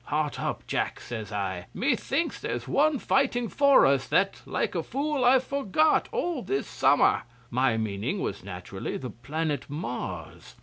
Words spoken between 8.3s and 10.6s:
naturally the planet Mars.